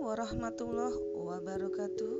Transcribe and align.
warahmatullahi 0.00 0.96
wabarakatuh. 1.12 2.16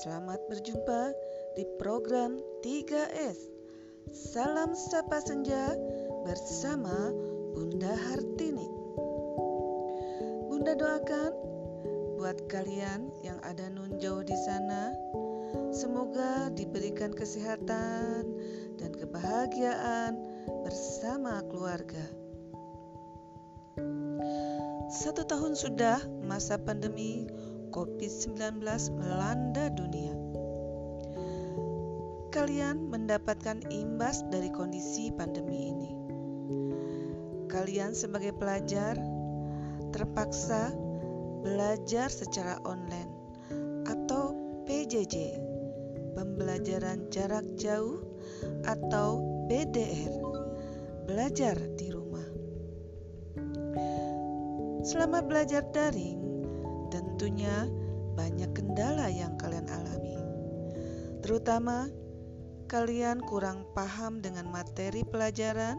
Selamat 0.00 0.40
berjumpa 0.48 1.12
di 1.60 1.68
program 1.76 2.40
3S. 2.64 3.36
Salam 4.16 4.72
Sapa 4.72 5.20
Senja 5.20 5.76
bersama 6.24 7.12
Bunda 7.52 7.92
Hartini. 7.92 8.64
Bunda 10.48 10.72
doakan 10.72 11.36
buat 12.16 12.40
kalian 12.48 13.12
yang 13.20 13.36
ada 13.44 13.68
nun 13.68 14.00
jauh 14.00 14.24
di 14.24 14.40
sana, 14.48 14.96
semoga 15.68 16.48
diberikan 16.56 17.12
kesehatan 17.12 18.24
dan 18.80 18.90
kebahagiaan 18.96 20.16
bersama 20.64 21.44
keluarga. 21.52 22.19
Satu 24.90 25.22
tahun 25.22 25.54
sudah 25.54 26.02
masa 26.26 26.58
pandemi 26.58 27.22
COVID-19 27.70 28.58
melanda 28.98 29.70
dunia. 29.70 30.10
Kalian 32.34 32.90
mendapatkan 32.90 33.70
imbas 33.70 34.26
dari 34.34 34.50
kondisi 34.50 35.14
pandemi 35.14 35.70
ini. 35.70 35.90
Kalian 37.46 37.94
sebagai 37.94 38.34
pelajar 38.34 38.98
terpaksa 39.94 40.74
belajar 41.46 42.10
secara 42.10 42.58
online 42.66 43.14
atau 43.86 44.34
PJJ, 44.66 45.38
pembelajaran 46.18 47.06
jarak 47.14 47.46
jauh 47.54 48.02
atau 48.66 49.22
BDR, 49.46 50.18
belajar 51.06 51.54
di 51.78 51.94
rumah. 51.94 51.99
Selama 54.80 55.20
belajar 55.20 55.64
daring, 55.76 56.20
tentunya 56.88 57.68
banyak 58.16 58.50
kendala 58.56 59.12
yang 59.12 59.36
kalian 59.36 59.68
alami. 59.68 60.16
Terutama 61.20 61.92
kalian 62.70 63.20
kurang 63.20 63.68
paham 63.76 64.24
dengan 64.24 64.48
materi 64.48 65.04
pelajaran 65.04 65.76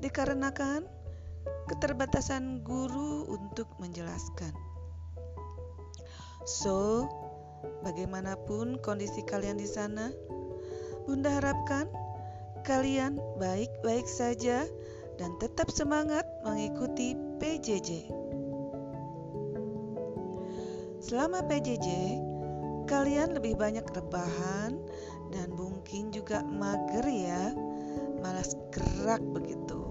dikarenakan 0.00 0.88
keterbatasan 1.68 2.64
guru 2.64 3.28
untuk 3.28 3.68
menjelaskan. 3.78 4.54
So, 6.42 7.06
bagaimanapun 7.86 8.82
kondisi 8.82 9.22
kalian 9.22 9.58
di 9.58 9.68
sana, 9.68 10.10
Bunda 11.06 11.34
harapkan 11.34 11.90
kalian 12.62 13.18
baik-baik 13.42 14.06
saja 14.06 14.66
dan 15.18 15.34
tetap 15.42 15.70
semangat 15.70 16.22
mengikuti 16.46 17.18
PJJ. 17.42 18.21
Selama 21.02 21.42
PJJ, 21.50 22.14
kalian 22.86 23.34
lebih 23.34 23.58
banyak 23.58 23.82
rebahan 23.90 24.78
dan 25.34 25.50
mungkin 25.50 26.14
juga 26.14 26.46
mager 26.46 27.02
ya, 27.10 27.50
malas 28.22 28.54
gerak 28.70 29.18
begitu. 29.34 29.82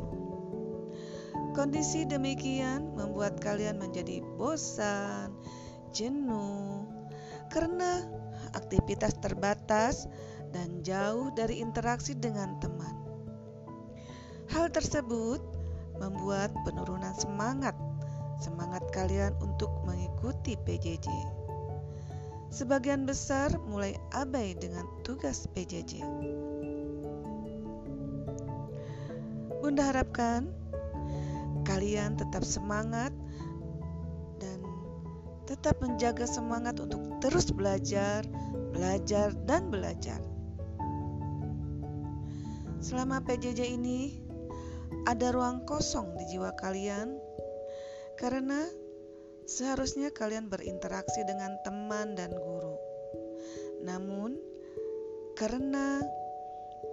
Kondisi 1.51 2.07
demikian 2.07 2.95
membuat 2.95 3.43
kalian 3.43 3.75
menjadi 3.75 4.23
bosan, 4.39 5.35
jenuh, 5.91 6.87
karena 7.51 8.07
aktivitas 8.55 9.19
terbatas 9.19 10.07
dan 10.55 10.79
jauh 10.79 11.27
dari 11.35 11.59
interaksi 11.59 12.15
dengan 12.15 12.55
teman. 12.63 12.95
Hal 14.47 14.71
tersebut 14.71 15.43
membuat 15.99 16.55
penurunan 16.63 17.11
semangat 17.19 17.75
semangat 18.41 18.81
kalian 18.89 19.37
untuk 19.37 19.69
mengikuti 19.85 20.57
PJJ. 20.57 21.07
Sebagian 22.51 23.07
besar 23.07 23.53
mulai 23.69 23.95
abai 24.11 24.57
dengan 24.57 24.83
tugas 25.05 25.47
PJJ. 25.53 26.03
Bunda 29.61 29.93
harapkan 29.93 30.49
kalian 31.63 32.17
tetap 32.17 32.41
semangat 32.41 33.13
dan 34.41 34.59
tetap 35.45 35.77
menjaga 35.79 36.25
semangat 36.25 36.81
untuk 36.81 36.99
terus 37.21 37.53
belajar, 37.53 38.25
belajar, 38.73 39.31
dan 39.45 39.69
belajar. 39.69 40.19
Selama 42.81 43.21
PJJ 43.21 43.77
ini, 43.77 44.17
ada 45.05 45.29
ruang 45.29 45.63
kosong 45.69 46.17
di 46.17 46.35
jiwa 46.35 46.51
kalian 46.57 47.30
karena 48.21 48.61
seharusnya 49.49 50.13
kalian 50.13 50.45
berinteraksi 50.45 51.25
dengan 51.25 51.57
teman 51.65 52.13
dan 52.13 52.29
guru. 52.29 52.77
Namun, 53.81 54.37
karena 55.33 56.05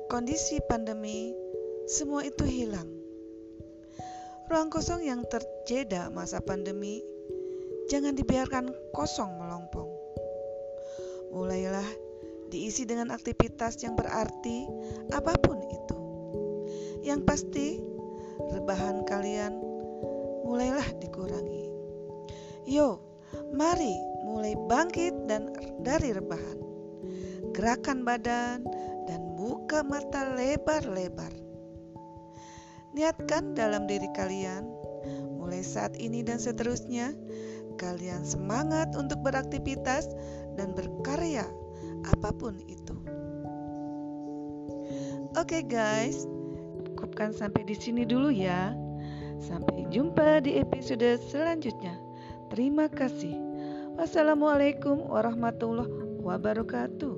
kondisi 0.08 0.56
pandemi, 0.64 1.36
semua 1.84 2.24
itu 2.24 2.48
hilang. 2.48 2.88
Ruang 4.48 4.72
kosong 4.72 5.04
yang 5.04 5.28
terjeda 5.28 6.08
masa 6.08 6.40
pandemi 6.40 7.04
jangan 7.92 8.16
dibiarkan 8.16 8.72
kosong 8.96 9.36
melompong. 9.36 9.92
Mulailah 11.36 11.84
diisi 12.48 12.88
dengan 12.88 13.12
aktivitas 13.12 13.76
yang 13.84 13.92
berarti 14.00 14.64
apa 15.12 15.36
pun 15.36 15.60
itu. 15.60 15.98
Yang 17.04 17.20
pasti, 17.28 17.68
rebahan 18.48 19.04
kalian 19.04 19.77
mulailah 20.48 20.88
dikurangi. 21.04 21.68
Yo, 22.64 23.04
mari 23.52 23.92
mulai 24.24 24.56
bangkit 24.56 25.28
dan 25.28 25.52
dari 25.84 26.16
rebahan. 26.16 26.58
Gerakan 27.52 28.08
badan 28.08 28.64
dan 29.04 29.20
buka 29.36 29.84
mata 29.84 30.32
lebar-lebar. 30.32 31.32
Niatkan 32.96 33.52
dalam 33.52 33.84
diri 33.84 34.08
kalian, 34.16 34.64
mulai 35.36 35.60
saat 35.60 35.92
ini 36.00 36.24
dan 36.24 36.40
seterusnya, 36.40 37.12
kalian 37.76 38.24
semangat 38.24 38.96
untuk 38.96 39.20
beraktivitas 39.20 40.08
dan 40.56 40.72
berkarya 40.72 41.44
apa 42.16 42.32
pun 42.32 42.56
itu. 42.66 42.96
Oke 45.36 45.60
okay 45.60 45.62
guys, 45.62 46.24
cukupkan 46.88 47.30
sampai 47.36 47.62
di 47.68 47.76
sini 47.76 48.02
dulu 48.02 48.32
ya. 48.32 48.87
Sampai 49.38 49.86
jumpa 49.90 50.42
di 50.42 50.58
episode 50.58 51.18
selanjutnya. 51.30 51.94
Terima 52.50 52.90
kasih. 52.90 53.34
Wassalamualaikum 53.98 55.10
warahmatullahi 55.10 56.22
wabarakatuh. 56.22 57.14